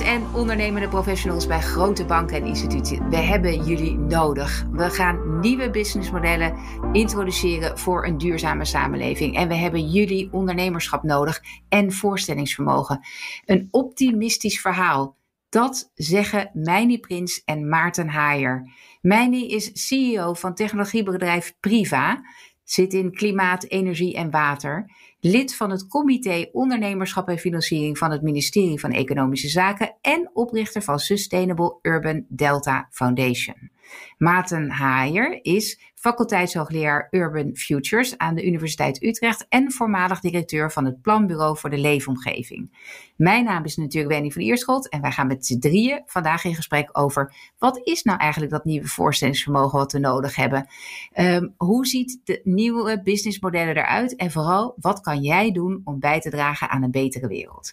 [0.00, 3.08] En ondernemende professionals bij grote banken en instituten.
[3.08, 4.66] We hebben jullie nodig.
[4.72, 6.58] We gaan nieuwe businessmodellen
[6.92, 9.36] introduceren voor een duurzame samenleving.
[9.36, 13.00] En we hebben jullie ondernemerschap nodig en voorstellingsvermogen.
[13.44, 15.16] Een optimistisch verhaal.
[15.48, 18.72] Dat zeggen Meini Prins en Maarten Haaier.
[19.00, 22.22] Meini is CEO van technologiebedrijf Priva,
[22.64, 24.90] zit in klimaat, energie en water
[25.26, 30.82] lid van het Comité Ondernemerschap en Financiering van het ministerie van Economische Zaken en oprichter
[30.82, 33.70] van Sustainable Urban Delta Foundation.
[34.18, 41.02] Maarten Haaier is faculteitshoogleraar Urban Futures aan de Universiteit Utrecht en voormalig directeur van het
[41.02, 42.76] Planbureau voor de Leefomgeving.
[43.16, 46.54] Mijn naam is natuurlijk Wendy van Ierschot en wij gaan met z'n drieën vandaag in
[46.54, 50.68] gesprek over wat is nou eigenlijk dat nieuwe voorstellingsvermogen wat we nodig hebben?
[51.16, 56.20] Um, hoe ziet de nieuwe businessmodellen eruit en vooral wat kan jij doen om bij
[56.20, 57.72] te dragen aan een betere wereld?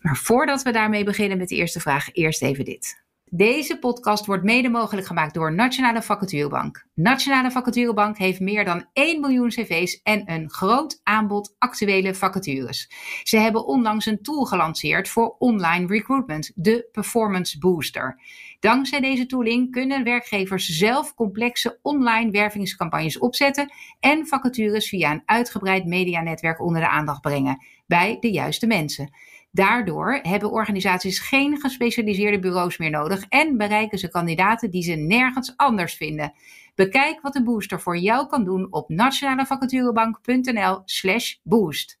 [0.00, 3.03] Maar voordat we daarmee beginnen met de eerste vraag, eerst even dit.
[3.36, 6.86] Deze podcast wordt mede mogelijk gemaakt door Nationale Vacaturebank.
[6.94, 12.90] Nationale Vacaturebank heeft meer dan 1 miljoen cv's en een groot aanbod actuele vacatures.
[13.22, 18.20] Ze hebben onlangs een tool gelanceerd voor online recruitment, de Performance Booster.
[18.60, 25.84] Dankzij deze tooling kunnen werkgevers zelf complexe online wervingscampagnes opzetten en vacatures via een uitgebreid
[25.84, 29.10] medianetwerk onder de aandacht brengen bij de juiste mensen.
[29.54, 35.52] Daardoor hebben organisaties geen gespecialiseerde bureaus meer nodig en bereiken ze kandidaten die ze nergens
[35.56, 36.32] anders vinden.
[36.74, 42.00] Bekijk wat de booster voor jou kan doen op nationalevacaturebank.nl/slash boost.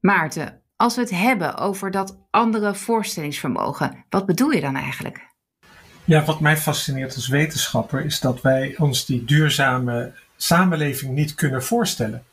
[0.00, 5.28] Maarten, als we het hebben over dat andere voorstellingsvermogen, wat bedoel je dan eigenlijk?
[6.04, 11.62] Ja, wat mij fascineert als wetenschapper is dat wij ons die duurzame samenleving niet kunnen
[11.62, 12.24] voorstellen.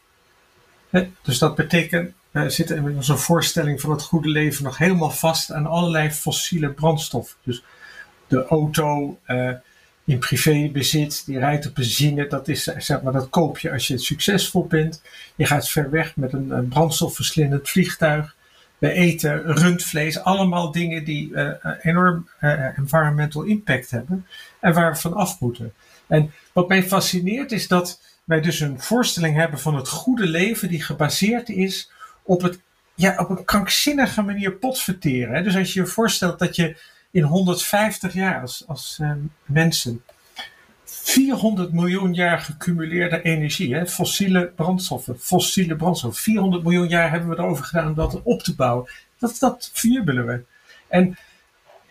[1.22, 2.16] Dus dat betekent
[2.47, 7.37] zitten inmiddels een voorstelling van het goede leven nog helemaal vast aan allerlei fossiele brandstoffen.
[7.43, 7.64] Dus
[8.27, 9.52] de auto uh,
[10.05, 13.97] in privébezit, die rijdt op benzine, dat, is, zeg maar, dat koop je als je
[13.97, 15.02] succesvol bent.
[15.36, 18.36] Je gaat ver weg met een, een brandstofverslindend vliegtuig.
[18.77, 22.30] We eten rundvlees, allemaal dingen die uh, enorm
[22.76, 24.26] environmental impact hebben
[24.59, 25.73] en waar we van af moeten.
[26.08, 30.70] En wat mij fascineert is dat wij dus een voorstelling hebben van het goede leven
[30.70, 31.92] die gebaseerd is
[32.27, 32.60] op, het,
[32.95, 35.36] ja, op een krankzinnige manier potverteren.
[35.36, 35.43] Hè?
[35.43, 36.77] Dus als je je voorstelt dat je
[37.11, 39.11] in 150 jaar als, als uh,
[39.45, 40.04] mensen
[40.86, 47.36] 400 miljoen jaar gecumuleerde energie, hè, fossiele brandstoffen, fossiele brandstoffen, 400 miljoen jaar hebben we
[47.38, 48.89] erover gedaan om dat op te bouwen.
[49.20, 50.44] Dat, dat vierbillen we.
[50.88, 51.17] En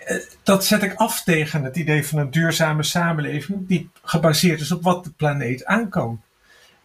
[0.09, 4.73] uh, dat zet ik af tegen het idee van een duurzame samenleving die gebaseerd is
[4.73, 6.21] op wat de planeet aankomt.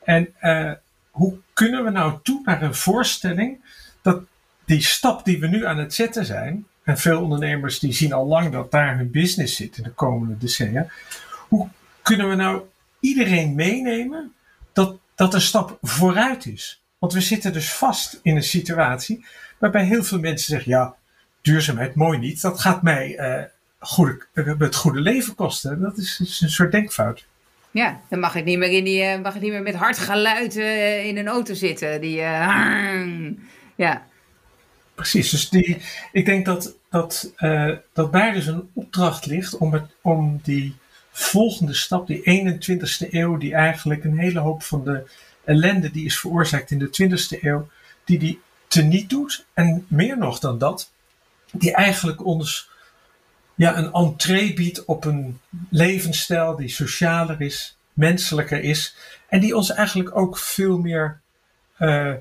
[0.03, 0.71] En uh,
[1.11, 3.59] hoe kunnen we nou toe naar een voorstelling
[4.01, 4.21] dat
[4.65, 8.25] die stap die we nu aan het zetten zijn, en veel ondernemers die zien al
[8.25, 10.87] lang dat daar hun business zit in de komende decennia,
[11.47, 11.67] hoe
[12.01, 12.61] kunnen we nou
[12.99, 14.33] iedereen meenemen
[14.73, 16.81] dat dat een stap vooruit is?
[16.99, 19.25] Want we zitten dus vast in een situatie
[19.57, 20.95] waarbij heel veel mensen zeggen: ja,
[21.41, 23.43] duurzaamheid mooi niet, dat gaat mij uh,
[23.79, 24.27] goede,
[24.57, 25.81] het goede leven kosten.
[25.81, 27.25] Dat is, is een soort denkfout.
[27.71, 29.97] Ja, dan mag ik niet meer, in die, eh, mag ik niet meer met hard
[29.97, 32.01] geluid uh, in een auto zitten.
[32.01, 32.15] Die,
[33.75, 34.05] ja.
[34.95, 35.77] Precies, dus die,
[36.11, 37.33] ik denk dat, dat,
[37.93, 40.75] dat daar dus een opdracht ligt om, het, om die
[41.11, 45.09] volgende stap, die 21ste eeuw, die eigenlijk een hele hoop van de
[45.43, 47.67] ellende die is veroorzaakt in de 20ste eeuw,
[48.03, 49.45] die die teniet doet.
[49.53, 50.91] En meer nog dan dat,
[51.51, 52.69] die eigenlijk ons
[53.61, 55.39] ja, een entree biedt op een
[55.69, 58.95] levensstijl die socialer is, menselijker is.
[59.29, 61.19] En die ons eigenlijk ook veel meer
[61.79, 62.13] uh,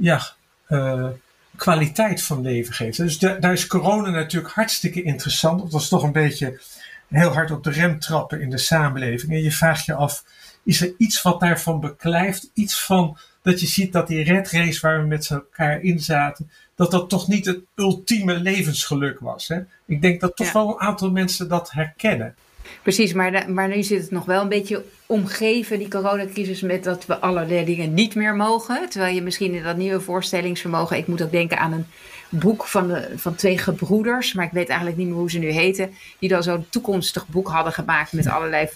[0.00, 0.22] ja,
[0.68, 1.08] uh,
[1.56, 2.96] kwaliteit van leven geeft.
[2.96, 5.60] Dus daar is corona natuurlijk hartstikke interessant.
[5.60, 6.60] Dat was toch een beetje
[7.08, 9.32] heel hard op de rem trappen in de samenleving.
[9.32, 10.24] En je vraagt je af,
[10.64, 12.50] is er iets wat daarvan beklijft?
[12.54, 16.50] Iets van dat je ziet dat die red race waar we met elkaar in zaten,
[16.74, 19.48] dat dat toch niet het ultieme levensgeluk was.
[19.48, 19.60] Hè?
[19.86, 22.34] Ik denk dat toch wel een aantal mensen dat herkennen.
[22.82, 27.06] Precies, maar, maar nu zit het nog wel een beetje omgeven, die coronacrisis, met dat
[27.06, 28.88] we allerlei dingen niet meer mogen.
[28.88, 31.86] Terwijl je misschien in dat nieuwe voorstellingsvermogen, ik moet ook denken aan een
[32.28, 35.50] boek van, de, van twee gebroeders, maar ik weet eigenlijk niet meer hoe ze nu
[35.50, 38.68] heten, die dan zo'n toekomstig boek hadden gemaakt met allerlei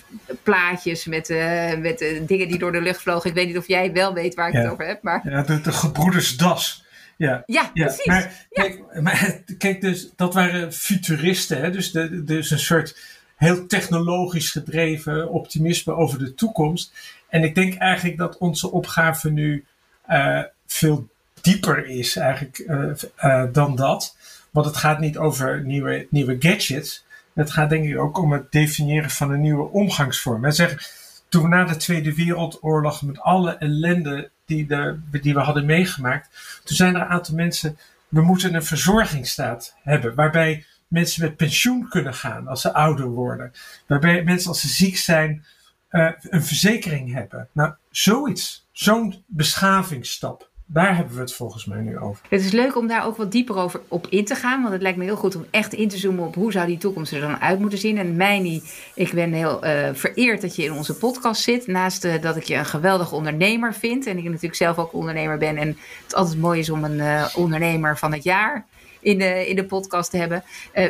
[0.43, 3.31] plaatjes, met, uh, met uh, dingen die door de lucht vlogen.
[3.31, 5.03] Ik weet niet of jij wel weet waar ik het over heb.
[5.03, 5.31] Maar...
[5.31, 6.87] Ja, de, de gebroeders Das.
[7.17, 8.07] Ja, ja, ja, precies.
[8.07, 11.71] Maar, Kijk, maar, kijk, dus dat waren futuristen, hè?
[11.71, 12.99] Dus, de, dus een soort
[13.37, 16.93] heel technologisch gedreven optimisme over de toekomst.
[17.29, 19.65] En ik denk eigenlijk dat onze opgave nu
[20.11, 21.09] uh, veel
[21.49, 22.91] dieper is eigenlijk uh,
[23.25, 24.17] uh, dan dat.
[24.51, 27.05] Want het gaat niet over nieuwe, nieuwe gadgets.
[27.35, 30.45] Het gaat denk ik ook om het definiëren van een nieuwe omgangsvorm.
[30.45, 30.93] En zeg,
[31.29, 36.29] toen we na de Tweede Wereldoorlog met alle ellende die, de, die we hadden meegemaakt,
[36.65, 37.79] toen zijn er een aantal mensen,
[38.09, 43.53] we moeten een verzorgingsstaat hebben, waarbij mensen met pensioen kunnen gaan als ze ouder worden.
[43.87, 45.45] Waarbij mensen als ze ziek zijn
[45.91, 47.49] uh, een verzekering hebben.
[47.53, 50.48] Nou, zoiets, zo'n beschavingsstap.
[50.71, 52.27] Daar hebben we het volgens mij nu over.
[52.29, 54.61] Het is leuk om daar ook wat dieper over op in te gaan.
[54.61, 56.79] Want het lijkt me heel goed om echt in te zoomen op hoe zou die
[56.79, 57.99] toekomst er dan uit moeten zien.
[57.99, 58.63] En Meini,
[58.95, 61.67] ik ben heel uh, vereerd dat je in onze podcast zit.
[61.67, 64.07] Naast uh, dat ik je een geweldige ondernemer vind.
[64.07, 65.57] En ik natuurlijk zelf ook ondernemer ben.
[65.57, 68.67] En het altijd mooi is om een uh, ondernemer van het jaar
[69.01, 70.45] in de, in de podcast te hebben.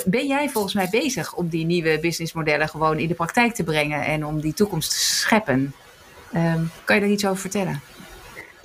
[0.06, 4.04] Ben jij volgens mij bezig om die nieuwe businessmodellen gewoon in de praktijk te brengen
[4.04, 5.74] en om die toekomst te scheppen?
[6.34, 7.80] Um, kan je daar iets over vertellen?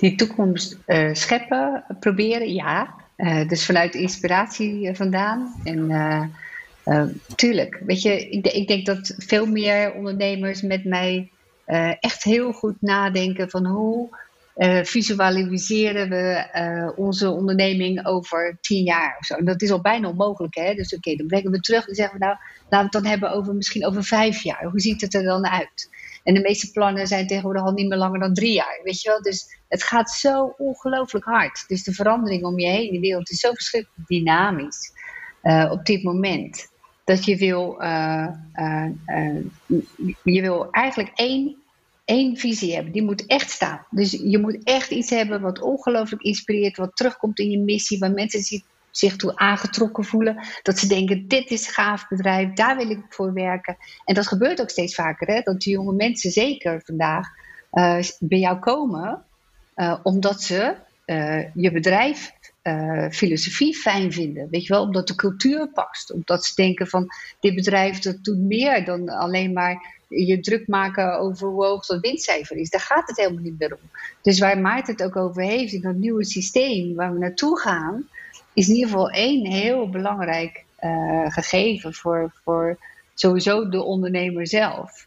[0.04, 2.94] Die toekomst uh, scheppen, proberen, ja.
[3.16, 5.54] Uh, dus vanuit inspiratie vandaan.
[5.64, 6.32] En
[7.34, 11.30] tuurlijk, weet je, ik, ik, denk dat veel meer ondernemers met mij
[12.00, 14.08] echt heel goed nadenken van hoe
[14.82, 19.34] visualiseren we onze onderneming over tien jaar of zo.
[19.34, 20.74] En dat is al bijna onmogelijk, hè?
[20.74, 23.32] Dus oké, dan brengen we terug en zeggen we nou, laten we het dan hebben
[23.32, 24.64] over misschien over vijf jaar.
[24.64, 25.88] Hoe ziet het er dan uit?
[26.24, 29.08] En de meeste plannen zijn tegenwoordig al niet meer langer dan drie jaar, weet je
[29.08, 29.22] wel?
[29.22, 31.64] Dus het gaat zo ongelooflijk hard.
[31.68, 34.92] Dus de verandering om je heen, de wereld is zo verschrikkelijk dynamisch
[35.42, 36.72] uh, op dit moment.
[37.04, 37.76] Dat je wil,
[40.22, 41.64] je wil eigenlijk één
[42.04, 42.92] één visie hebben.
[42.92, 43.86] Die moet echt staan.
[43.90, 48.12] Dus je moet echt iets hebben wat ongelooflijk inspireert, wat terugkomt in je missie, waar
[48.12, 50.46] mensen zich, toe aangetrokken voelen.
[50.62, 53.76] Dat ze denken: dit is een gaaf bedrijf, daar wil ik voor werken.
[54.04, 55.40] En dat gebeurt ook steeds vaker, hè?
[55.40, 57.28] dat die jonge mensen, zeker vandaag,
[58.18, 59.24] bij jou komen,
[59.76, 60.74] uh, omdat ze
[61.06, 62.32] uh, je bedrijf
[62.62, 64.48] uh, filosofie fijn vinden.
[64.50, 66.12] Weet je wel, omdat de cultuur past.
[66.12, 67.08] Omdat ze denken van
[67.40, 72.00] dit bedrijf dat doet meer dan alleen maar je druk maken over hoe hoog dat
[72.00, 72.70] winstcijfer is.
[72.70, 73.90] Daar gaat het helemaal niet meer om.
[74.22, 78.08] Dus waar Maarten het ook over heeft, in dat nieuwe systeem waar we naartoe gaan,
[78.52, 80.64] is in ieder geval één heel belangrijk
[81.28, 82.78] gegeven voor, voor
[83.14, 85.06] sowieso de ondernemer zelf.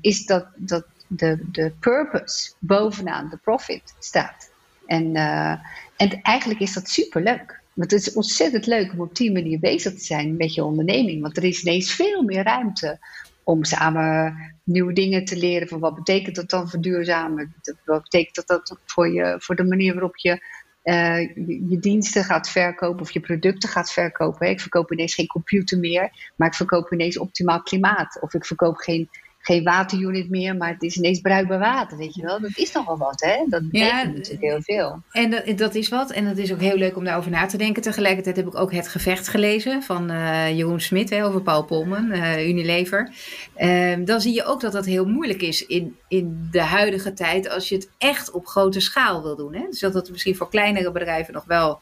[0.00, 4.52] Is dat, dat de, de purpose bovenaan de profit staat.
[4.86, 5.54] En, uh,
[5.96, 7.62] en eigenlijk is dat superleuk.
[7.74, 11.22] Want het is ontzettend leuk om op die manier bezig te zijn met je onderneming.
[11.22, 12.98] Want er is ineens veel meer ruimte
[13.42, 15.68] om samen nieuwe dingen te leren.
[15.68, 17.54] Van wat betekent dat dan verduurzamen?
[17.84, 20.44] Wat betekent dat, dat voor, je, voor de manier waarop je,
[20.84, 24.48] uh, je, je diensten gaat verkopen of je producten gaat verkopen?
[24.48, 28.18] Ik verkoop ineens geen computer meer, maar ik verkoop ineens optimaal klimaat.
[28.20, 29.08] Of ik verkoop geen
[29.46, 32.40] geen waterunit meer, maar het is ineens bruikbaar water, weet je wel.
[32.40, 33.44] Dat is nogal wat, hè?
[33.48, 35.02] Dat betekent ja, natuurlijk heel veel.
[35.10, 36.10] En dat, dat, is wat.
[36.10, 37.82] En dat is ook heel leuk om daarover na te denken.
[37.82, 42.48] Tegelijkertijd heb ik ook Het Gevecht gelezen van uh, Jeroen Smit over Paul Polman, uh,
[42.48, 43.12] Unilever.
[43.58, 47.48] Uh, dan zie je ook dat dat heel moeilijk is in, in de huidige tijd
[47.48, 49.54] als je het echt op grote schaal wil doen.
[49.54, 49.66] Hè?
[49.70, 51.80] Dus dat het misschien voor kleinere bedrijven nog wel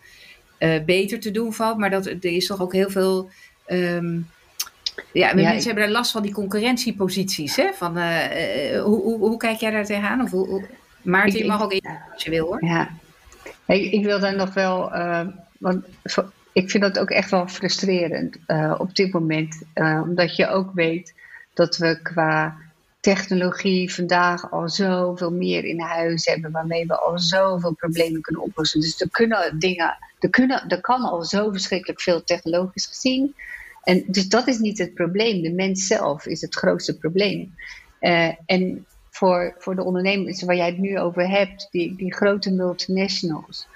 [0.58, 3.30] eh, beter te doen valt, maar dat, er is toch ook heel veel...
[3.66, 4.28] Um,
[5.12, 7.56] ja, mensen hebben daar last van die concurrentieposities.
[7.56, 7.72] Hè?
[7.72, 10.22] Van, uh, hoe, hoe, hoe, kijk jij daar tegenaan?
[10.22, 10.66] Of hoe,
[11.02, 12.64] Maarten, je mag ook in als je wil hoor.
[12.64, 12.88] Ja,
[13.66, 15.26] ik, ik wil daar nog wel, uh,
[15.58, 15.84] want
[16.52, 18.36] ik vind dat ook echt wel frustrerend
[18.78, 19.62] op dit moment.
[20.04, 21.14] omdat je ook weet
[21.54, 22.56] dat we qua
[23.02, 28.80] technologie vandaag al zoveel meer in huis hebben, waarmee we al zoveel problemen kunnen oplossen.
[28.80, 33.34] Dus er kunnen dingen, er, kunnen, er kan al zo verschrikkelijk veel technologisch gezien.
[33.82, 35.42] En dus dat is niet het probleem.
[35.42, 37.54] De mens zelf is het grootste probleem.
[38.00, 42.50] Uh, en voor, voor de ondernemers waar jij het nu over hebt, die, die grote
[42.52, 43.66] multinationals,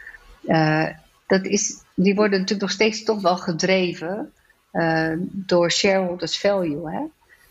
[0.44, 0.88] uh,
[1.26, 4.32] dat is, die worden natuurlijk nog steeds toch wel gedreven
[4.72, 6.90] uh, door shareholders value.
[6.90, 7.02] Hè?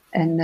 [0.10, 0.38] En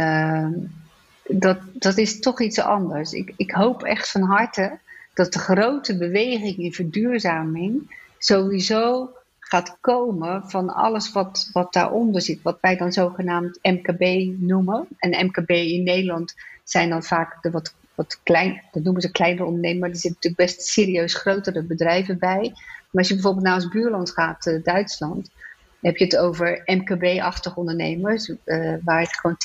[1.28, 3.14] dat, dat is toch iets anders.
[3.14, 4.80] Ik, ik hoop echt van harte
[5.14, 9.10] dat de grote beweging in verduurzaming sowieso
[9.52, 12.42] gaat komen van alles wat, wat daaronder zit.
[12.42, 14.88] Wat wij dan zogenaamd MKB noemen.
[14.98, 19.46] En MKB in Nederland zijn dan vaak de wat, wat klein, dat noemen ze kleinere
[19.46, 19.80] ondernemers.
[19.80, 22.40] Maar er zitten natuurlijk best serieus grotere bedrijven bij.
[22.42, 25.30] Maar als je bijvoorbeeld naar ons buurland gaat, uh, Duitsland,
[25.82, 29.38] heb je het over MKB-achtige ondernemers, uh, waar het gewoon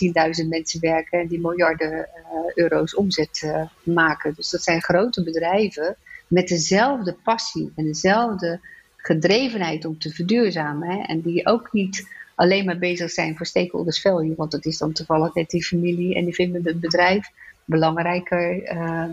[0.43, 2.07] 10.000 mensen werken en die miljarden uh,
[2.55, 4.35] euro's omzet maken.
[4.35, 5.97] Dus dat zijn grote bedrijven
[6.29, 8.61] met dezelfde passie en dezelfde
[9.07, 10.89] gedrevenheid om te verduurzamen.
[10.89, 14.79] Hè, en die ook niet alleen maar bezig zijn voor stakeholders value, want dat is
[14.79, 17.31] dan toevallig net die familie en die vinden het bedrijf
[17.65, 19.05] belangrijker uh,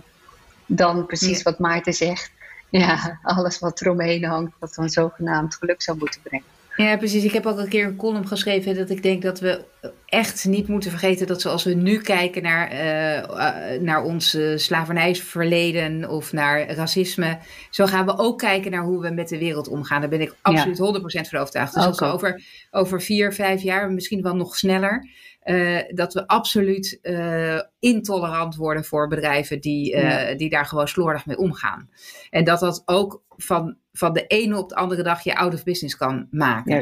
[0.66, 2.32] dan precies wat Maarten zegt.
[2.70, 6.46] Ja, alles wat eromheen hangt, wat dan zogenaamd geluk zou moeten brengen.
[6.76, 7.24] Ja, precies.
[7.24, 9.64] Ik heb ook een keer een column geschreven dat ik denk dat we
[10.06, 16.34] echt niet moeten vergeten dat zoals we nu kijken naar, uh, naar ons slavernijverleden of
[16.34, 17.38] naar racisme,
[17.70, 20.02] zo gaan we ook kijken naar hoe we met de wereld omgaan.
[20.02, 21.74] Daar ben ik absoluut 100% van overtuigd.
[21.74, 25.10] Dus we over, over vier, vijf jaar, misschien wel nog sneller,
[25.46, 31.26] uh, dat we absoluut uh, intolerant worden voor bedrijven die, uh, die daar gewoon slordig
[31.26, 31.90] mee omgaan.
[32.30, 35.64] En dat dat ook van, van de ene op de andere dag je out of
[35.64, 36.78] business kan maken.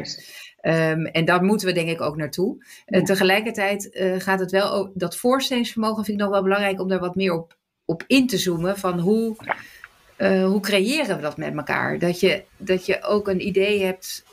[0.62, 2.64] Um, en daar moeten we denk ik ook naartoe.
[2.86, 3.02] Ja.
[3.02, 7.32] tegelijkertijd gaat het wel, dat voorstellingsvermogen vind ik nog wel belangrijk om daar wat meer
[7.32, 8.78] op, op in te zoomen.
[8.78, 9.36] Van hoe,
[10.18, 11.98] hoe creëren we dat met elkaar?
[11.98, 14.24] Dat je, dat je ook een idee hebt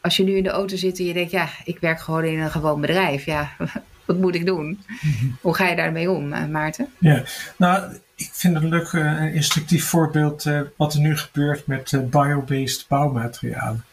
[0.00, 2.38] als je nu in de auto zit en je denkt, ja, ik werk gewoon in
[2.38, 3.24] een gewoon bedrijf.
[3.24, 3.50] Ja,
[4.06, 4.84] wat moet ik doen?
[5.00, 5.26] Mhm.
[5.40, 6.88] Hoe ga je daarmee om, eh, Maarten?
[6.98, 7.22] Ja,
[7.56, 11.92] nou, ik vind het een leuk uh, instructief voorbeeld uh, wat er nu gebeurt met
[11.92, 13.84] uh, biobased bouwmaterialen.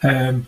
[0.00, 0.46] Um,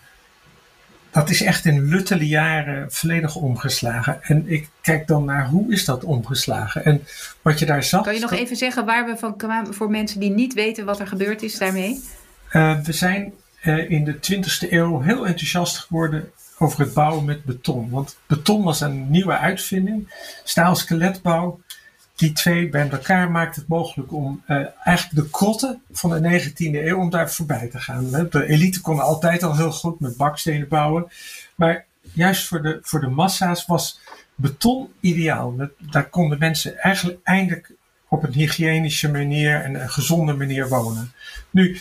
[1.10, 4.22] dat is echt in luttele jaren volledig omgeslagen.
[4.22, 6.84] En ik kijk dan naar hoe is dat omgeslagen.
[6.84, 7.06] En
[7.42, 8.04] wat je daar zag.
[8.04, 11.00] Kan je nog even zeggen waar we van kwamen voor mensen die niet weten wat
[11.00, 12.04] er gebeurd is daarmee?
[12.52, 17.90] we zijn in de 20e eeuw heel enthousiast geworden over het bouwen met beton.
[17.90, 20.14] Want beton was een nieuwe uitvinding.
[20.44, 21.60] Staal-skeletbouw.
[22.16, 26.54] Die twee bij elkaar maakt het mogelijk om uh, eigenlijk de krotten van de 19e
[26.56, 28.10] eeuw om daar voorbij te gaan.
[28.10, 31.06] De elite kon altijd al heel goed met bakstenen bouwen.
[31.54, 34.00] Maar juist voor de, voor de massa's was
[34.34, 35.54] beton ideaal.
[35.78, 37.72] Daar konden mensen eigenlijk eindelijk
[38.08, 41.12] op een hygiënische manier en een gezonde manier wonen.
[41.50, 41.80] Nu,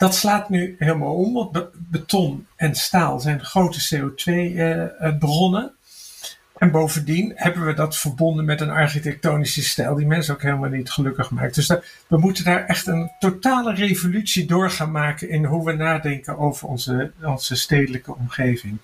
[0.00, 5.62] dat slaat nu helemaal om, want beton en staal zijn grote CO2-bronnen.
[5.62, 6.28] Eh, eh,
[6.58, 10.90] en bovendien hebben we dat verbonden met een architectonische stijl die mensen ook helemaal niet
[10.90, 11.54] gelukkig maakt.
[11.54, 11.66] Dus
[12.06, 16.68] we moeten daar echt een totale revolutie door gaan maken in hoe we nadenken over
[16.68, 18.78] onze, onze stedelijke omgeving.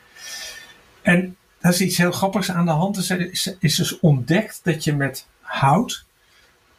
[1.02, 3.08] En daar is iets heel grappigs aan de hand.
[3.08, 6.05] Er is, is dus ontdekt dat je met hout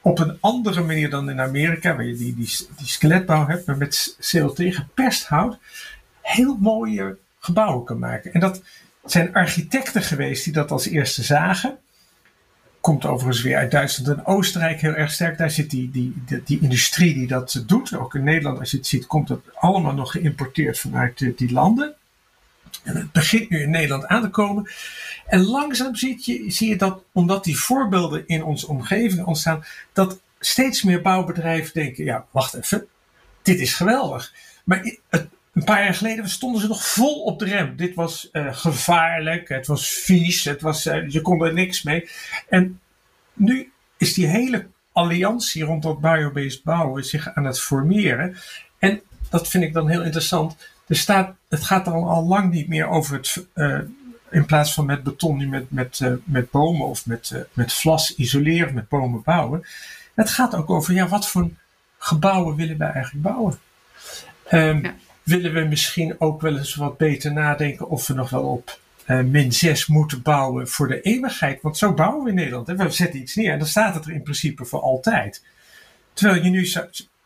[0.08, 3.78] op een andere manier dan in Amerika, waar je die, die, die skeletbouw hebt, maar
[3.78, 5.58] met CLT geperst hout,
[6.22, 8.34] heel mooie gebouwen kan maken.
[8.34, 8.62] En dat
[9.06, 11.78] zijn architecten geweest die dat als eerste zagen.
[12.80, 15.38] Komt overigens weer uit Duitsland en Oostenrijk heel erg sterk.
[15.38, 17.98] Daar zit die, die, die, die industrie die dat doet.
[17.98, 21.52] Ook in Nederland, als je het ziet, komt dat allemaal nog geïmporteerd vanuit die, die
[21.52, 21.96] landen.
[22.88, 24.72] En het begint nu in Nederland aan te komen.
[25.26, 30.20] En langzaam zie je, zie je dat, omdat die voorbeelden in onze omgeving ontstaan, dat
[30.40, 32.88] steeds meer bouwbedrijven denken: ja, wacht even,
[33.42, 34.34] dit is geweldig.
[34.64, 37.76] Maar een paar jaar geleden stonden ze nog vol op de rem.
[37.76, 42.10] Dit was uh, gevaarlijk, het was vies, het was, uh, je kon er niks mee.
[42.50, 42.80] En
[43.34, 48.38] nu is die hele alliantie rond dat biobased bouwen zich aan het formeren.
[48.80, 50.56] En dat vind ik dan heel interessant.
[50.88, 53.80] Er staat, het gaat dan al lang niet meer over het uh,
[54.30, 57.74] in plaats van met beton nu met, met, uh, met bomen of met, uh, met
[57.74, 59.66] vlas isoleren, met bomen bouwen.
[60.16, 61.50] Het gaat ook over, ja, wat voor
[61.98, 63.60] gebouwen willen wij eigenlijk bouwen?
[64.52, 64.96] Um, ja.
[65.24, 69.20] Willen we misschien ook wel eens wat beter nadenken of we nog wel op uh,
[69.20, 71.62] min 6 moeten bouwen voor de eeuwigheid?
[71.62, 72.68] Want zo bouwen we in Nederland.
[72.68, 72.76] Hè?
[72.76, 75.44] We zetten iets neer en dan staat het er in principe voor altijd.
[76.14, 76.72] Terwijl je nu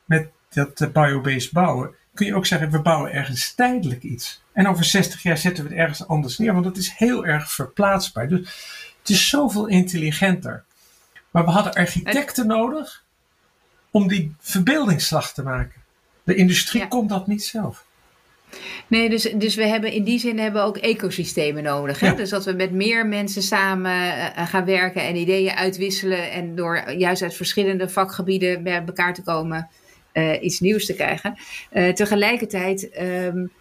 [0.05, 4.41] met dat biobased bouwen kun je ook zeggen, we bouwen ergens tijdelijk iets.
[4.53, 7.51] En over 60 jaar zetten we het ergens anders neer, want het is heel erg
[7.51, 8.27] verplaatsbaar.
[8.27, 8.39] Dus
[8.99, 10.63] het is zoveel intelligenter.
[11.31, 13.03] Maar we hadden architecten nodig
[13.91, 15.81] om die verbeeldingsslag te maken.
[16.23, 16.87] De industrie ja.
[16.87, 17.85] komt dat niet zelf.
[18.87, 21.99] Nee, dus, dus we hebben in die zin hebben we ook ecosystemen nodig.
[21.99, 22.07] Hè?
[22.07, 22.13] Ja.
[22.13, 26.31] Dus dat we met meer mensen samen uh, gaan werken en ideeën uitwisselen.
[26.31, 29.69] En door juist uit verschillende vakgebieden bij elkaar te komen,
[30.13, 31.37] uh, iets nieuws te krijgen.
[31.73, 33.51] Uh, tegelijkertijd, um,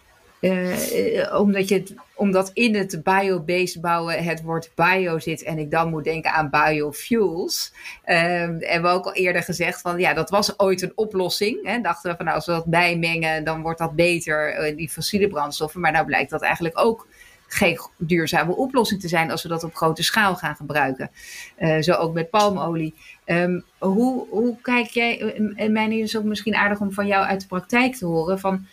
[0.40, 5.71] uh, omdat, je het, omdat in het biobased bouwen het woord bio zit en ik
[5.71, 7.73] dan moet denken aan biofuels.
[8.07, 11.66] Um, en we ook al eerder gezegd van ja, dat was ooit een oplossing.
[11.66, 11.80] Hè.
[11.80, 15.80] Dachten we van nou, als we dat bijmengen, dan wordt dat beter, die fossiele brandstoffen.
[15.80, 17.07] Maar nou blijkt dat eigenlijk ook
[17.52, 21.11] geen duurzame oplossing te zijn als we dat op grote schaal gaan gebruiken.
[21.59, 22.95] Uh, zo ook met palmolie.
[23.26, 27.40] Um, hoe, hoe kijk jij, en mijn is ook misschien aardig om van jou uit
[27.40, 28.66] de praktijk te horen, van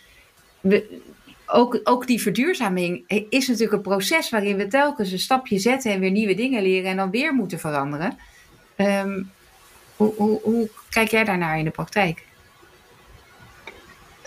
[1.46, 6.00] ook, ook die verduurzaming is natuurlijk een proces waarin we telkens een stapje zetten en
[6.00, 8.18] weer nieuwe dingen leren en dan weer moeten veranderen.
[8.76, 9.30] Um,
[9.96, 12.26] hoe, hoe, hoe kijk jij daarnaar in de praktijk?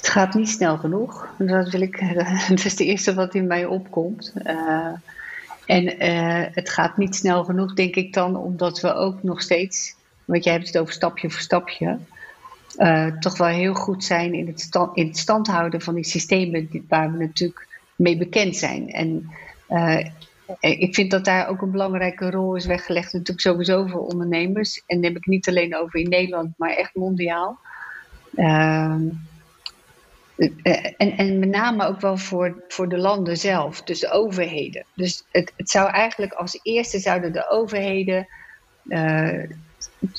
[0.01, 1.27] Het gaat niet snel genoeg.
[1.37, 2.15] Dat, wil ik,
[2.49, 4.33] dat is het eerste wat in mij opkomt.
[4.45, 4.93] Uh,
[5.65, 9.95] en uh, het gaat niet snel genoeg, denk ik dan, omdat we ook nog steeds,
[10.25, 11.97] want jij hebt het over stapje voor stapje,
[13.19, 17.11] toch wel heel goed zijn in het, stand, in het houden van die systemen waar
[17.11, 18.89] we natuurlijk mee bekend zijn.
[18.89, 19.31] En
[20.59, 24.83] ik vind dat daar ook een belangrijke rol is weggelegd, natuurlijk sowieso voor ondernemers.
[24.87, 27.59] En dan heb ik niet alleen over in Nederland, maar echt mondiaal.
[28.35, 29.01] Ehm,
[30.97, 34.85] en, en met name ook wel voor, voor de landen zelf, dus de overheden.
[34.95, 38.27] Dus het, het zou eigenlijk als eerste zouden de overheden
[38.85, 39.43] uh,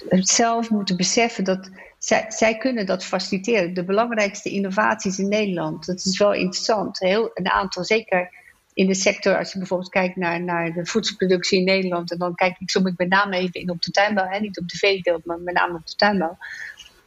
[0.09, 3.75] zelf moeten beseffen dat zij, zij kunnen dat faciliteren.
[3.75, 6.99] De belangrijkste innovaties in Nederland, dat is wel interessant.
[6.99, 8.31] Heel, een aantal, zeker
[8.75, 12.35] in de sector, als je bijvoorbeeld kijkt naar, naar de voedselproductie in Nederland, en dan
[12.35, 15.25] kijk ik soms met name even in op de tuinbouw, hè, niet op de veeteelt,
[15.25, 16.37] maar met name op de tuinbouw.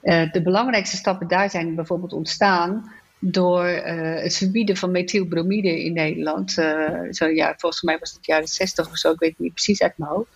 [0.03, 5.93] Uh, de belangrijkste stappen daar zijn bijvoorbeeld ontstaan door uh, het verbieden van methylbromide in
[5.93, 6.57] Nederland.
[6.57, 9.53] Uh, zo, ja, volgens mij was het jaren 60 of zo, ik weet het niet
[9.53, 10.29] precies uit mijn hoofd.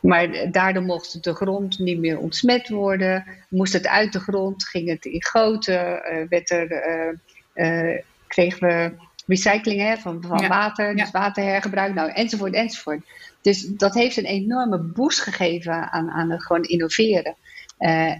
[0.00, 3.24] Maar daardoor mocht de grond niet meer ontsmet worden.
[3.48, 6.68] Moest het uit de grond, ging het in goten, werd er,
[8.26, 8.92] kregen we
[9.26, 13.04] recycling hè, van, van water, dus waterhergebruik, nou, enzovoort, enzovoort.
[13.40, 17.34] Dus dat heeft een enorme boost gegeven aan, aan het gewoon innoveren.
[17.78, 18.12] Uh,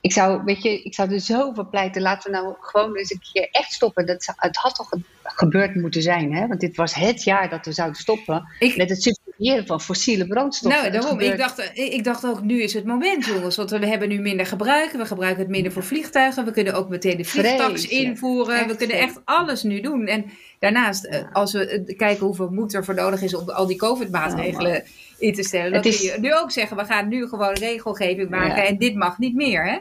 [0.00, 3.10] ik, zou, weet je, ik zou er zo voor pleiten, laten we nou gewoon eens
[3.10, 4.06] een keer echt stoppen.
[4.06, 4.90] Dat, het had toch
[5.22, 6.46] gebeurd moeten zijn, hè?
[6.46, 10.80] want dit was het jaar dat we zouden stoppen met het subsidiëren van fossiele brandstoffen.
[10.80, 14.08] Nou, daarom, ik, dacht, ik dacht ook, nu is het moment, jongens, want we hebben
[14.08, 14.92] nu minder gebruik.
[14.92, 16.44] We gebruiken het minder voor vliegtuigen.
[16.44, 18.68] We kunnen ook meteen de vliegtax invoeren.
[18.68, 20.06] we kunnen echt alles nu doen.
[20.06, 20.24] En
[20.58, 23.76] daarnaast, eh, als we eh, kijken hoeveel moed er voor nodig is om al die
[23.76, 24.88] COVID-maatregelen oh,
[25.20, 25.72] in te stellen.
[25.72, 26.16] Dat is...
[26.16, 29.66] nu ook zeggen, we gaan nu gewoon regelgeving maken en dit mag niet meer.
[29.66, 29.78] Hè?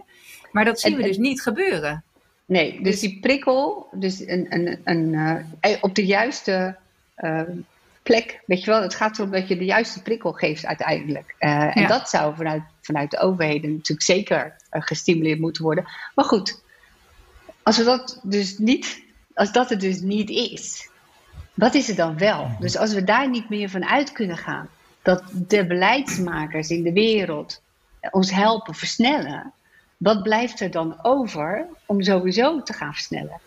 [0.52, 2.04] Maar dat zien we dus niet gebeuren.
[2.46, 5.14] Nee, dus, dus die prikkel, dus een, een, een,
[5.62, 6.76] uh, op de juiste
[7.18, 7.42] uh,
[8.04, 11.36] plek, weet je wel, het gaat erom dat je de juiste prikkel geeft uiteindelijk.
[11.40, 15.88] Uh, en dat zou vanuit, vanuit de overheden natuurlijk zeker gestimuleerd moeten worden.
[16.16, 16.62] Maar goed,
[17.64, 19.02] als we dat dus niet,
[19.34, 20.90] als dat het dus niet is,
[21.54, 22.52] wat is het dan wel?
[22.60, 24.70] Dus als we daar niet meer van uit kunnen gaan,
[25.10, 27.62] dat de beleidsmakers in de wereld
[28.12, 29.54] ons helpen versnellen,
[29.98, 33.40] wat blijft er dan over om sowieso te gaan versnellen?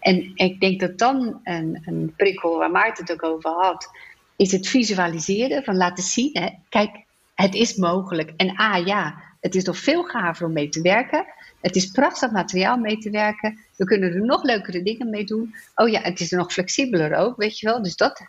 [0.00, 3.90] En ik denk dat dan een, een prikkel waar Maarten het ook over had,
[4.36, 8.32] is het visualiseren van laten zien, hè, kijk, het is mogelijk.
[8.36, 11.26] En ah ja, het is nog veel gaver om mee te werken.
[11.60, 13.58] Het is prachtig materiaal mee te werken.
[13.76, 15.54] We kunnen er nog leukere dingen mee doen.
[15.74, 17.82] Oh ja, het is nog flexibeler ook, weet je wel.
[17.82, 18.22] Dus dat,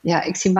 [0.00, 0.52] ja, ik zie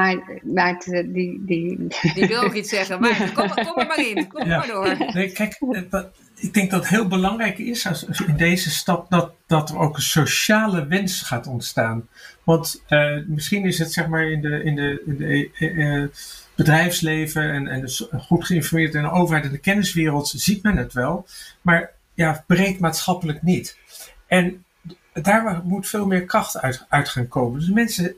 [0.42, 1.86] Maarten, die, die...
[2.14, 3.00] Die wil ook iets zeggen.
[3.00, 4.28] Maar kom, kom er maar in.
[4.28, 4.96] Kom maar door.
[5.12, 6.02] Nee, kijk, eh,
[6.36, 9.96] ik denk dat het heel belangrijk is als, in deze stap dat, dat er ook
[9.96, 12.08] een sociale wens gaat ontstaan.
[12.44, 16.06] Want uh, misschien is het zeg maar in de, in de, in de uh,
[16.54, 20.92] bedrijfsleven en, en dus goed geïnformeerd in de overheid en de kenniswereld ziet men het
[20.92, 21.26] wel.
[21.62, 23.78] Maar ja, breed maatschappelijk niet.
[24.26, 24.64] En
[25.12, 27.60] daar moet veel meer kracht uit, uit gaan komen.
[27.60, 28.16] Dus mensen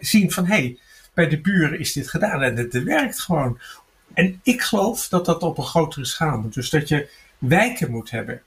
[0.00, 0.78] zien van hé, hey,
[1.14, 3.58] bij de buren is dit gedaan en het, werkt gewoon.
[4.14, 6.54] En ik geloof dat dat op een grotere schaal moet.
[6.54, 8.42] Dus dat je wijken moet hebben.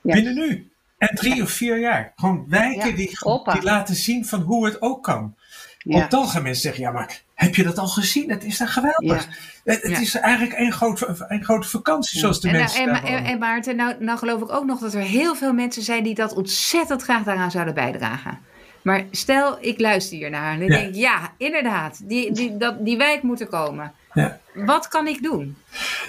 [0.00, 0.70] Binnen nu.
[0.98, 2.12] En drie of vier jaar.
[2.16, 3.18] Gewoon wijken die,
[3.52, 5.36] die, laten zien van hoe het ook kan.
[5.82, 8.30] Want dan gaan mensen zeggen, ja maar heb je dat al gezien?
[8.30, 9.28] Het is dan geweldig.
[9.64, 13.38] Het, het is eigenlijk een, groot, een grote vakantie zoals de mensen en, en, en,
[13.38, 16.34] Maarten, nou, nou geloof ik ook nog dat er heel veel mensen zijn die dat
[16.34, 18.38] ontzettend graag daaraan zouden bijdragen.
[18.82, 22.96] Maar stel, ik luister hier naar en ik denk, ja, inderdaad, die, die, dat, die
[22.96, 23.92] wijk moet er komen.
[24.12, 24.38] Ja.
[24.54, 25.56] Wat kan ik doen?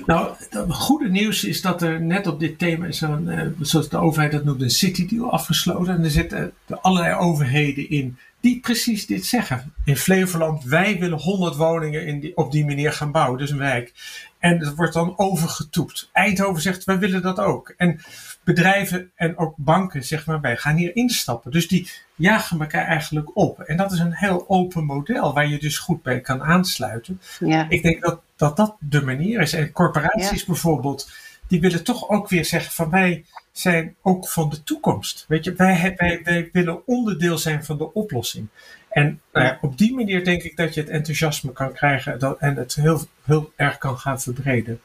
[0.05, 3.89] Nou, het goede nieuws is dat er net op dit thema is een, eh, zoals
[3.89, 5.93] de overheid dat noemt, een city deal afgesloten.
[5.93, 9.73] En er zitten allerlei overheden in die precies dit zeggen.
[9.85, 13.57] In Flevoland, wij willen 100 woningen in die, op die manier gaan bouwen, dus een
[13.57, 13.93] wijk.
[14.39, 16.09] En het wordt dan overgetoept.
[16.11, 17.73] Eindhoven zegt, wij willen dat ook.
[17.77, 17.99] En
[18.43, 21.51] bedrijven en ook banken zeggen, maar wij gaan hier instappen.
[21.51, 23.59] Dus die jagen elkaar eigenlijk op.
[23.59, 27.21] En dat is een heel open model waar je dus goed bij kan aansluiten.
[27.39, 27.65] Ja.
[27.69, 29.53] Ik denk dat, dat dat de manier is.
[29.53, 31.11] En corporaties bijvoorbeeld,
[31.47, 33.25] die willen toch ook weer zeggen van wij
[33.57, 35.25] zijn ook van de toekomst.
[35.27, 38.47] Weet je, wij, wij, wij willen onderdeel zijn van de oplossing.
[38.89, 42.55] En nou op die manier denk ik dat je het enthousiasme kan krijgen dat, en
[42.55, 44.79] het heel, heel erg kan gaan verbreden.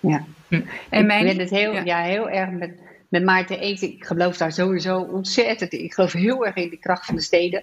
[0.00, 0.60] Ja, hm.
[0.90, 2.02] en mijn, ik ben het heel, ja.
[2.02, 2.70] heel erg met,
[3.08, 3.82] met Maarten eens.
[3.82, 5.84] Ik geloof daar sowieso ontzettend in.
[5.84, 7.62] Ik geloof heel erg in de kracht van de steden.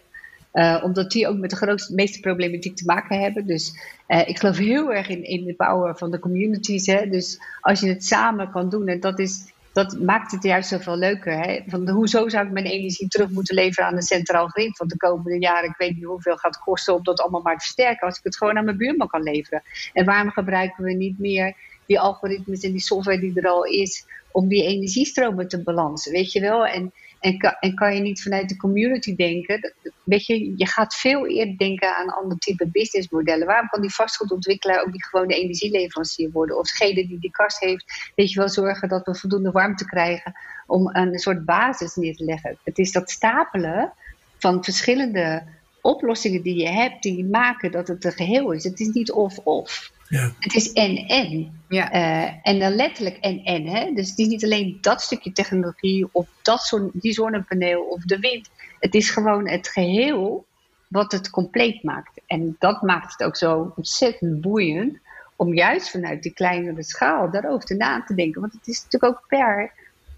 [0.53, 3.45] Uh, omdat die ook met de grootste, meeste problematiek te maken hebben.
[3.45, 6.85] Dus uh, ik geloof heel erg in, in de power van de communities.
[6.85, 7.09] Hè.
[7.09, 10.97] Dus als je het samen kan doen, en dat is dat maakt het juist zoveel
[10.97, 11.39] leuker.
[11.39, 11.59] Hè?
[11.67, 14.97] Van, hoezo zou ik mijn energie terug moeten leveren aan een centraal grid van de
[14.97, 15.69] komende jaren?
[15.69, 18.07] Ik weet niet hoeveel gaat kosten om dat allemaal maar te versterken.
[18.07, 19.63] Als ik het gewoon aan mijn buurman kan leveren.
[19.93, 21.55] En waarom gebruiken we niet meer
[21.85, 26.31] die algoritmes en die software die er al is, om die energiestromen te balansen, weet
[26.31, 26.65] je wel?
[26.65, 29.73] En, en, kan, kan je niet vanuit de community denken?
[30.03, 33.47] Weet je, je gaat veel eerder denken aan ander type businessmodellen.
[33.47, 36.57] Waarom kan die vastgoedontwikkelaar ook niet gewoon de energieleverancier worden?
[36.57, 40.33] Of degene die die kast heeft, weet je wel, zorgen dat we voldoende warmte krijgen
[40.67, 42.57] om een soort basis neer te leggen.
[42.63, 43.93] Het is dat stapelen
[44.37, 45.43] van verschillende
[45.81, 48.63] oplossingen die je hebt, die maken dat het een geheel is.
[48.63, 49.91] Het is niet of-of.
[50.09, 50.31] Ja.
[50.39, 51.61] Het is en-en.
[51.67, 51.93] Ja.
[51.93, 53.95] Uh, en dan letterlijk en-en.
[53.95, 58.19] Dus het is niet alleen dat stukje technologie of dat zon, die zonnepaneel of de
[58.19, 58.49] wind.
[58.79, 60.45] Het is gewoon het geheel
[60.87, 62.21] wat het compleet maakt.
[62.27, 64.97] En dat maakt het ook zo ontzettend boeiend
[65.35, 68.41] om juist vanuit die kleinere schaal daarover te na te denken.
[68.41, 69.71] Want het is natuurlijk ook per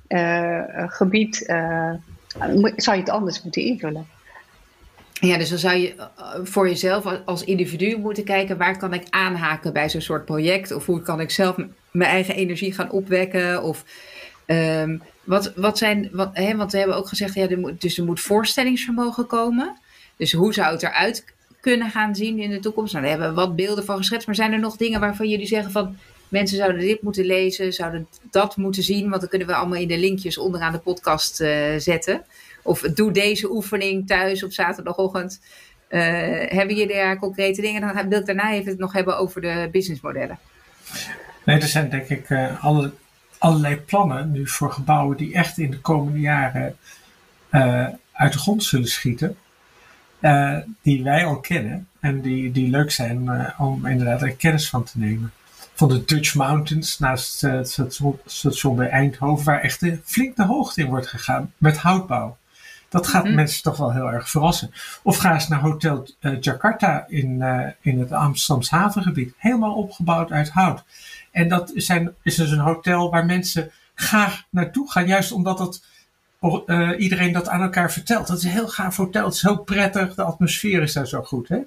[0.08, 1.94] uh, gebied, uh,
[2.76, 4.08] zou je het anders moeten invullen.
[5.22, 6.06] Ja, dus dan zou je eh,
[6.44, 10.86] voor jezelf als individu moeten kijken waar kan ik aanhaken bij zo'n soort project of
[10.86, 11.56] hoe kan ik zelf
[11.92, 13.84] mijn eigen energie gaan opwekken of
[14.48, 17.98] um, wat, wat zijn, wat, hè, want we hebben ook gezegd, ja, er moet, dus
[17.98, 19.78] er moet voorstellingsvermogen komen.
[20.16, 21.26] Dus hoe zou het eruit
[21.60, 22.94] kunnen gaan zien in de toekomst?
[22.94, 25.48] Nou, daar hebben we wat beelden van geschetst, maar zijn er nog dingen waarvan jullie
[25.48, 25.98] zeggen van
[26.30, 29.88] mensen zouden dit moeten lezen, zouden dat moeten zien, want dan kunnen we allemaal in
[29.88, 32.24] de linkjes onderaan de podcast uh, zetten.
[32.62, 35.42] Of doe deze oefening thuis op zaterdagochtend.
[35.90, 36.00] Uh,
[36.48, 37.82] hebben jullie daar concrete dingen?
[37.82, 40.40] Dan wil ik daarna even het nog hebben over de businessmodellen.
[41.46, 42.92] Nee, er zijn denk ik uh, alle,
[43.38, 46.78] allerlei plannen nu voor gebouwen die echt in de komende jaren
[47.52, 49.38] uh, uit de grond zullen schieten.
[50.82, 55.00] die wij al kennen en die, die leuk zijn om inderdaad er kennis van te
[55.00, 55.32] nemen.
[55.74, 60.88] Van de Dutch Mountains naast het station bij Eindhoven, waar echt flink de hoogte in
[60.88, 62.38] wordt gegaan met houtbouw.
[62.92, 63.36] Dat gaat mhm.
[63.36, 64.72] mensen toch wel heel erg verrassen.
[65.04, 69.34] Of ga eens naar Hotel uh, Jakarta in, uh, in het Amsterdams havengebied.
[69.38, 70.84] Helemaal opgebouwd uit hout.
[71.32, 75.08] En dat zijn, is dus een hotel waar mensen graag naartoe gaan.
[75.08, 75.84] Juist omdat het,
[76.66, 78.28] uh, iedereen dat aan elkaar vertelt.
[78.28, 79.26] Dat is een heel gaaf hotel.
[79.26, 80.16] Het is heel prettig.
[80.16, 81.48] De atmosfeer is daar zo goed.
[81.48, 81.60] Hè?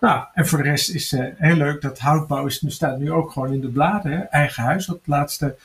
[0.00, 3.30] Nou, en voor de rest is uh, heel leuk dat houtbouw is, staat nu ook
[3.30, 4.12] gewoon in de bladen.
[4.12, 4.18] Hè?
[4.18, 5.56] Eigen huis, dat laatste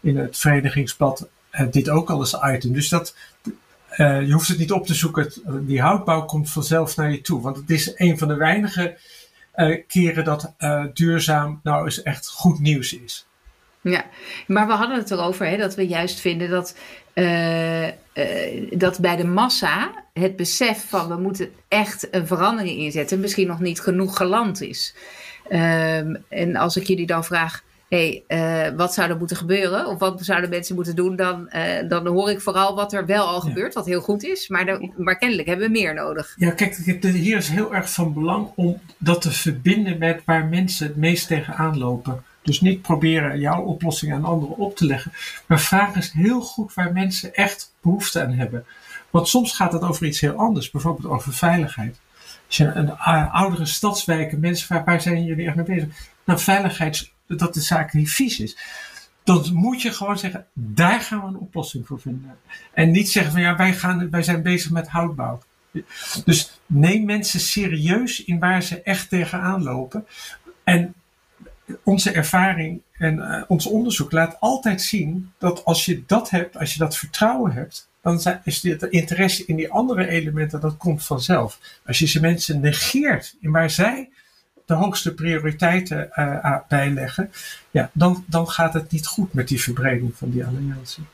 [0.00, 1.28] in het Verenigingsblad
[1.70, 2.72] dit ook al als item.
[2.72, 3.14] Dus dat,
[3.98, 5.32] uh, je hoeft het niet op te zoeken.
[5.66, 7.40] Die houtbouw komt vanzelf naar je toe.
[7.40, 8.98] Want het is een van de weinige
[9.56, 10.54] uh, keren dat
[10.92, 13.26] duurzaam nou eens echt goed nieuws is.
[13.80, 14.04] Ja,
[14.46, 16.74] maar we hadden het erover hè, dat we juist vinden dat,
[18.70, 23.60] dat bij de massa het besef van we moeten echt een verandering inzetten misschien nog
[23.60, 24.94] niet genoeg geland is.
[25.50, 29.86] Um, en als ik jullie dan vraag, hey, uh, wat zou er moeten gebeuren?
[29.86, 31.16] Of wat zouden mensen moeten doen?
[31.16, 34.48] Dan, uh, dan hoor ik vooral wat er wel al gebeurt, wat heel goed is.
[34.48, 36.34] Maar, maar kennelijk hebben we meer nodig.
[36.36, 40.86] Ja, kijk, hier is heel erg van belang om dat te verbinden met waar mensen
[40.86, 42.22] het meest tegenaan lopen.
[42.42, 45.12] Dus niet proberen jouw oplossing aan anderen op te leggen.
[45.46, 48.64] Maar vraag eens heel goed waar mensen echt behoefte aan hebben.
[49.10, 52.00] Want soms gaat het over iets heel anders, bijvoorbeeld over veiligheid.
[52.46, 55.88] Als je een uh, oudere stadswijken, mensen vraagt waar zijn jullie echt mee bezig?
[56.24, 58.56] Nou, veiligheids dat de zaak niet vies is.
[59.24, 62.38] Dan moet je gewoon zeggen, daar gaan we een oplossing voor vinden.
[62.72, 65.42] En niet zeggen van ja, wij, gaan, wij zijn bezig met houtbouw.
[66.24, 70.06] Dus neem mensen serieus in waar ze echt tegenaan lopen.
[70.64, 70.94] En
[71.82, 76.72] onze ervaring en uh, ons onderzoek laat altijd zien dat als je dat hebt, als
[76.72, 81.58] je dat vertrouwen hebt, dan is het interesse in die andere elementen, dat komt vanzelf.
[81.86, 84.08] Als je ze mensen negeert in waar zij
[84.68, 87.30] de hoogste prioriteiten uh, bijleggen,
[87.70, 91.04] ja, dan, dan gaat het niet goed met die verbreding van die alliantie.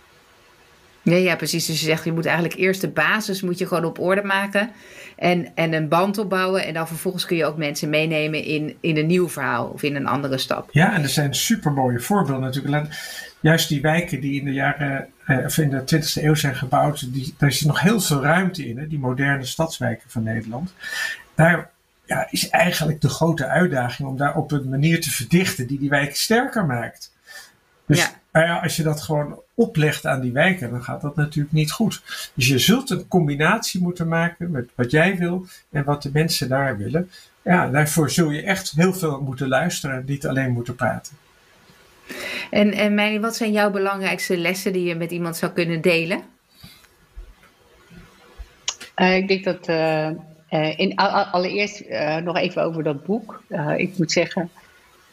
[1.02, 1.66] Ja, ja, precies.
[1.66, 4.70] Dus je zegt, je moet eigenlijk eerst de basis moet je gewoon op orde maken.
[5.16, 6.64] En, en een band opbouwen.
[6.64, 9.96] En dan vervolgens kun je ook mensen meenemen in, in een nieuw verhaal of in
[9.96, 10.68] een andere stap.
[10.70, 12.86] Ja, en er zijn super mooie voorbeelden natuurlijk.
[13.40, 17.12] Juist die wijken die in de jaren, eh, of in de 20e eeuw zijn gebouwd,
[17.12, 20.74] die, daar is nog heel veel ruimte in, hè, die moderne stadswijken van Nederland.
[21.34, 21.70] Daar
[22.04, 25.88] ja, is eigenlijk de grote uitdaging om daar op een manier te verdichten die die
[25.88, 27.12] wijken sterker maakt.
[27.86, 28.22] Dus ja.
[28.32, 31.72] Nou ja, als je dat gewoon oplegt aan die wijken, dan gaat dat natuurlijk niet
[31.72, 32.02] goed.
[32.34, 36.48] Dus je zult een combinatie moeten maken met wat jij wil en wat de mensen
[36.48, 37.10] daar willen.
[37.42, 41.16] Ja, daarvoor zul je echt heel veel moeten luisteren en niet alleen moeten praten.
[42.50, 46.22] En, en Meini, wat zijn jouw belangrijkste lessen die je met iemand zou kunnen delen?
[48.96, 50.10] Uh, ik denk dat uh,
[50.54, 53.42] uh, in, allereerst uh, nog even over dat boek.
[53.48, 54.50] Uh, ik moet zeggen,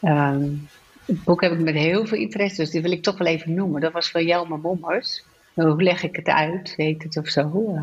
[0.01, 0.67] um,
[1.05, 3.53] het boek heb ik met heel veel interesse, dus die wil ik toch wel even
[3.53, 3.81] noemen.
[3.81, 5.23] Dat was van Jelma Mommers.
[5.53, 7.75] Hoe leg ik het uit, heet het of zo.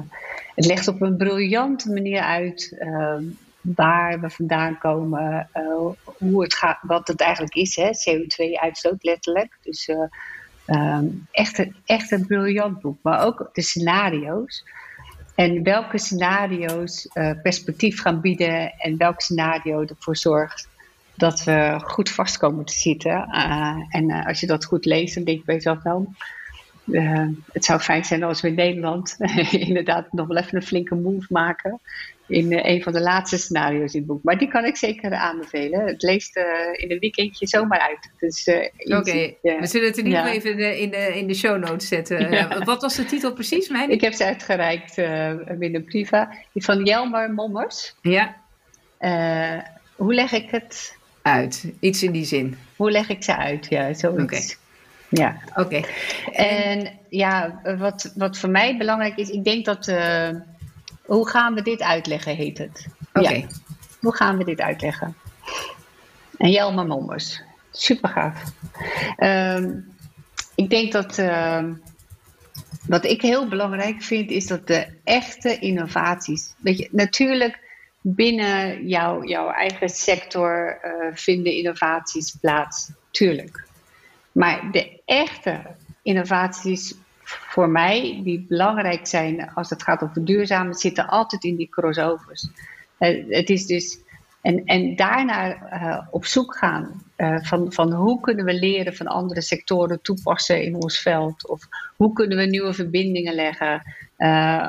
[0.55, 3.25] het legt op een briljante manier uit ehm,
[3.61, 5.49] waar we vandaan komen,
[6.19, 7.89] hoe het gaat, wat het eigenlijk is, hè?
[7.89, 9.59] CO2-uitstoot letterlijk.
[9.63, 9.91] Dus
[10.67, 14.65] um, echt, echt een briljant boek, maar ook de scenario's.
[15.39, 17.09] En welke scenario's
[17.43, 20.69] perspectief gaan bieden en welk scenario ervoor zorgt
[21.15, 23.29] dat we goed vast komen te zitten.
[23.91, 26.13] en als je dat goed leest, dan denk je bij jezelf wel
[27.53, 29.17] het zou fijn zijn als we in Nederland
[29.69, 31.81] inderdaad nog wel even een flinke move maken.
[32.29, 34.23] In uh, een van de laatste scenario's in het boek.
[34.23, 35.87] Maar die kan ik zeker aanbevelen.
[35.87, 38.11] Het leest uh, in een weekendje zomaar uit.
[38.19, 38.49] Dus,
[38.97, 41.59] Oké, we zullen het in ieder geval even in de, in, de, in de show
[41.59, 42.31] notes zetten.
[42.31, 42.65] Ja.
[42.65, 43.69] Wat was de titel precies?
[43.79, 43.91] Mijn?
[43.91, 44.95] Ik heb ze uitgereikt
[45.59, 46.33] binnen Priva.
[46.53, 47.95] Die van Jelmer Mommers.
[48.03, 48.37] Ja.
[49.97, 51.73] hoe leg ik het uit?
[51.81, 52.59] Iets in die zin.
[52.77, 53.67] Hoe leg ik ze uit?
[53.69, 54.23] Ja, zoiets.
[54.23, 54.57] Okay.
[55.09, 55.81] Ja, oké.
[56.33, 59.89] En ja, wat, wat voor mij belangrijk is, ik denk dat.
[59.89, 60.29] Uh,
[61.09, 62.87] hoe gaan we dit uitleggen, heet het?
[63.13, 63.31] Oké.
[63.31, 63.47] Ja.
[64.01, 65.17] Hoe gaan we dit uitleggen?
[66.37, 67.43] En Jelma Mommers.
[67.71, 68.43] Super gaaf.
[69.19, 69.97] Um,
[70.55, 71.19] ik denk dat.
[71.19, 71.65] Uh,
[72.87, 76.55] wat ik heel belangrijk vind, is dat de echte innovaties.
[76.59, 77.59] Weet je, natuurlijk
[78.01, 82.91] binnen jouw, jouw eigen sector uh, vinden innovaties plaats.
[83.11, 83.67] Tuurlijk.
[84.33, 85.61] Maar de echte
[86.03, 86.95] innovaties
[87.29, 92.49] voor mij, die belangrijk zijn als het gaat over duurzaam, zitten altijd in die crossovers.
[92.99, 93.99] Uh, het is dus,
[94.41, 99.07] en, en daarna uh, op zoek gaan uh, van, van hoe kunnen we leren van
[99.07, 101.49] andere sectoren toepassen in ons veld?
[101.49, 101.63] Of
[101.97, 103.83] hoe kunnen we nieuwe verbindingen leggen?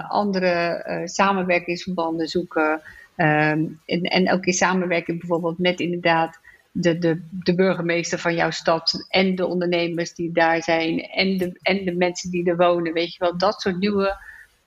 [0.08, 2.82] andere samenwerkingsverbanden zoeken.
[3.16, 6.39] Ehm, en, en ook in samenwerking bijvoorbeeld met inderdaad
[6.72, 11.60] de, de, de burgemeester van jouw stad en de ondernemers die daar zijn en de,
[11.62, 12.94] en de mensen die er wonen.
[12.94, 14.18] Weet je wel, dat soort nieuwe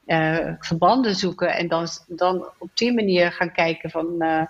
[0.07, 4.43] uh, verbanden zoeken en dan, dan op die manier gaan kijken van uh,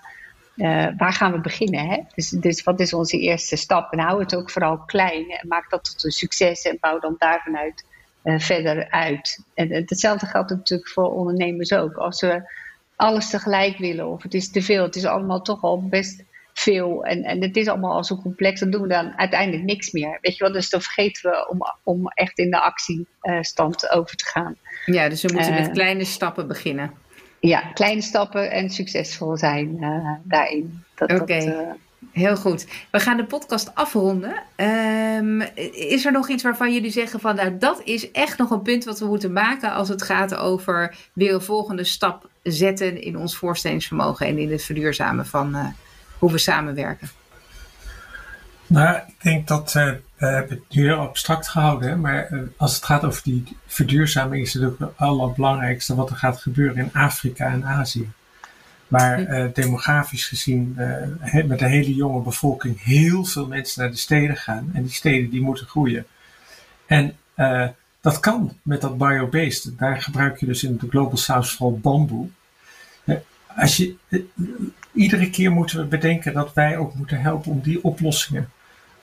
[0.55, 1.87] uh, waar gaan we beginnen.
[1.87, 1.99] Hè?
[2.15, 3.91] Dus, dus wat is onze eerste stap?
[3.91, 7.15] En hou het ook vooral klein en maak dat tot een succes en bouw dan
[7.17, 7.85] daarvan uit
[8.25, 9.43] verder uit.
[9.53, 11.95] En hetzelfde geldt natuurlijk voor ondernemers ook.
[11.95, 12.51] Als we
[12.95, 17.05] alles tegelijk willen of het is te veel, het is allemaal toch al best veel
[17.05, 20.17] en, en het is allemaal al zo complex, dan doen we dan uiteindelijk niks meer.
[20.21, 24.25] Weet je wel, dus dan vergeten we om, om echt in de actiestand over te
[24.25, 24.55] gaan.
[24.85, 26.91] Ja, dus we moeten met eh, kleine stappen beginnen.
[27.39, 30.83] Ja, kleine stappen en succesvol zijn uh, daarin.
[30.97, 31.37] Oké.
[31.37, 31.71] Uh,
[32.11, 32.67] Heel goed.
[32.91, 34.43] We gaan de podcast afronden.
[34.55, 38.61] Um, is er nog iets waarvan jullie zeggen van nou dat is echt nog een
[38.61, 43.17] punt wat we moeten maken als het gaat over weer een volgende stap zetten in
[43.17, 45.67] ons voorstellingsvermogen en in het verduurzamen van, uh,
[46.23, 47.09] hoe we samenwerken?
[48.67, 52.75] Nou, ik denk dat uh, we hebben het nu heel abstract gehouden, maar uh, als
[52.75, 56.93] het gaat over die verduurzaming is het ook het allerbelangrijkste wat er gaat gebeuren in
[56.93, 58.11] Afrika en Azië.
[58.87, 60.73] Waar uh, demografisch gezien
[61.45, 65.29] met een hele jonge bevolking heel veel mensen naar de steden gaan en die steden
[65.29, 66.05] die moeten groeien.
[66.85, 67.15] En
[68.01, 69.77] dat kan met dat biobased.
[69.77, 72.27] Daar gebruik je dus in de Global South vooral bamboe.
[73.55, 73.95] Als je,
[74.93, 78.49] iedere keer moeten we bedenken dat wij ook moeten helpen om die oplossingen,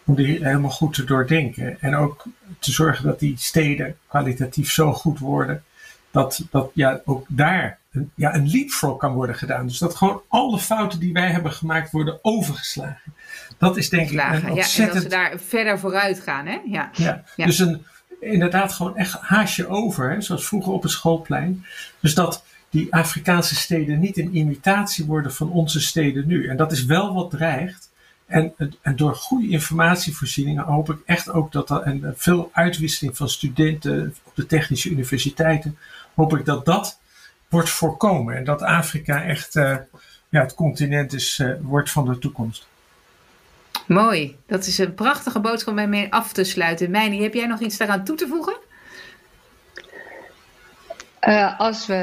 [0.05, 1.81] om die helemaal goed te doordenken.
[1.81, 2.24] En ook
[2.59, 5.64] te zorgen dat die steden kwalitatief zo goed worden,
[6.11, 9.66] dat, dat ja, ook daar een, ja, een leapfrog kan worden gedaan.
[9.66, 13.14] Dus dat gewoon alle fouten die wij hebben gemaakt worden overgeslagen.
[13.59, 14.76] Dat is denk ik een ontzettend...
[14.76, 16.59] Ja, en dat ze daar verder vooruit gaan, hè?
[16.64, 17.24] Ja, ja.
[17.37, 17.85] dus een,
[18.20, 20.20] inderdaad gewoon echt haasje over, hè?
[20.20, 21.64] zoals vroeger op het schoolplein.
[22.00, 26.48] Dus dat die Afrikaanse steden niet een imitatie worden van onze steden nu.
[26.48, 27.90] En dat is wel wat dreigt.
[28.26, 33.28] En, en door goede informatievoorzieningen hoop ik echt ook dat er, en veel uitwisseling van
[33.28, 35.78] studenten op de technische universiteiten,
[36.14, 36.98] hoop ik dat dat
[37.48, 38.37] wordt voorkomen.
[38.37, 39.76] En dat Afrika echt uh,
[40.28, 42.68] ja, het continent is, uh, wordt van de toekomst.
[43.87, 46.90] Mooi, dat is een prachtige boodschap om mee af te sluiten.
[46.90, 48.56] Meini, heb jij nog iets daaraan toe te voegen?
[51.28, 51.94] Uh, als we,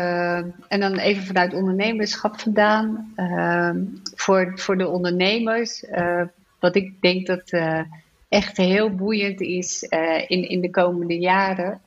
[0.67, 3.71] en dan even vanuit ondernemerschap vandaan, uh,
[4.15, 6.21] voor, voor de ondernemers, uh,
[6.59, 7.51] wat ik denk dat
[8.29, 9.83] echt heel boeiend is
[10.27, 11.81] in, in de komende jaren.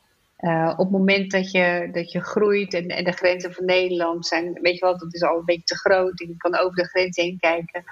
[0.70, 4.58] op het moment dat je, dat je groeit en, en de grenzen van Nederland zijn,
[4.62, 6.18] weet je wel, dat is al een beetje te groot.
[6.18, 7.84] Je kan over de grens heen kijken.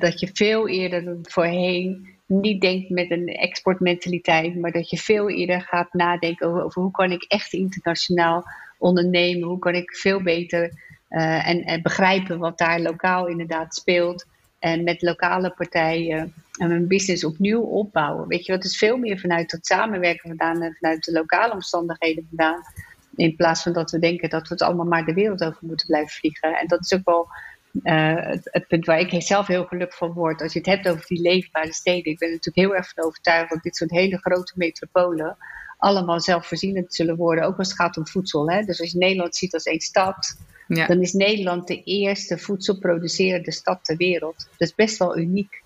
[0.00, 5.30] dat je veel eerder dan voorheen niet denkt met een exportmentaliteit, maar dat je veel
[5.30, 8.44] eerder gaat nadenken over, hoe kan ik echt internationaal
[8.78, 10.72] ondernemen, hoe kan ik veel beter
[11.10, 14.26] uh, en, en, begrijpen wat daar lokaal inderdaad speelt
[14.58, 18.28] en met lokale partijen en mijn business opnieuw opbouwen.
[18.28, 22.26] Weet je, wat is veel meer vanuit het samenwerken vandaan en vanuit de lokale omstandigheden
[22.28, 22.62] vandaan.
[23.16, 25.86] In plaats van dat we denken dat we het allemaal maar de wereld over moeten
[25.86, 26.58] blijven vliegen.
[26.58, 27.28] En dat is ook wel
[27.82, 31.06] het, het, punt waar ik zelf heel gelukkig van word, als je het hebt over
[31.06, 32.12] die leefbare steden.
[32.12, 35.36] Ik ben er natuurlijk heel erg van overtuigd dat dit soort hele grote metropolen
[35.80, 38.50] allemaal zelfvoorzienend zullen worden, ook als het gaat om voedsel.
[38.50, 38.62] Hè?
[38.62, 40.86] Dus als je Nederland ziet als één stad, ja.
[40.86, 44.36] dan is Nederland de eerste voedselproducerende stad ter wereld.
[44.36, 45.62] Dat is best wel uniek.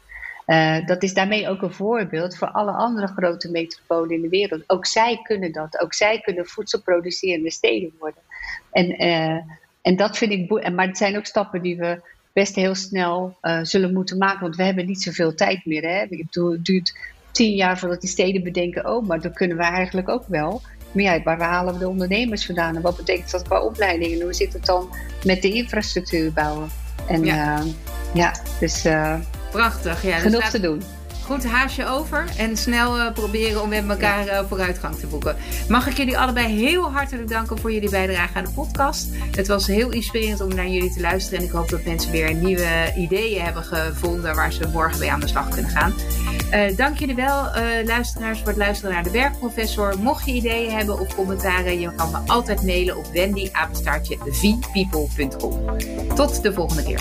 [0.47, 4.63] Uh, dat is daarmee ook een voorbeeld voor alle andere grote metropolen in de wereld.
[4.67, 5.81] Ook zij kunnen dat.
[5.81, 8.23] Ook zij kunnen voedselproducerende steden worden.
[8.71, 9.39] En, uh,
[9.85, 10.71] en dat vind ik.
[10.73, 12.01] Maar het zijn ook stappen die we
[12.33, 14.41] best heel snel uh, zullen moeten maken.
[14.41, 15.83] Want we hebben niet zoveel tijd meer.
[15.83, 16.03] Hè?
[16.09, 16.97] Ik bedoel, het duurt
[17.31, 20.63] tien jaar voordat die steden bedenken: oh, maar dat kunnen we eigenlijk ook wel.
[20.93, 22.77] Maar ja, waar halen we de ondernemers vandaan?
[22.77, 24.19] En wat betekent dat qua opleidingen?
[24.19, 24.95] En hoe zit het dan
[25.25, 26.69] met de infrastructuur bouwen?
[27.09, 27.63] En ja,
[28.15, 28.87] ja dus.
[29.51, 30.15] Prachtig, ja.
[30.15, 30.83] Dus Genoeg te doen.
[31.25, 35.37] Goed haasje over en snel uh, proberen om met elkaar uh, vooruitgang te boeken.
[35.69, 39.09] Mag ik jullie allebei heel hartelijk danken voor jullie bijdrage aan de podcast.
[39.37, 41.39] Het was heel inspirerend om naar jullie te luisteren.
[41.39, 45.21] En ik hoop dat mensen weer nieuwe ideeën hebben gevonden waar ze morgen mee aan
[45.21, 45.93] de slag kunnen gaan.
[46.53, 47.51] Uh, dank jullie wel,
[47.85, 49.99] luisteraars, voor het luisteren naar de werkprofessor.
[49.99, 54.19] Mocht je ideeën hebben of commentaren, je kan me altijd mailen op wendyapenstaartje
[56.15, 57.01] Tot de volgende keer.